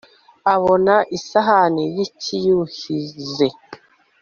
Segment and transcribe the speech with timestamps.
[0.53, 3.47] Abona isahani yicyiyuhize